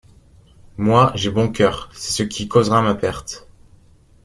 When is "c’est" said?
1.93-2.11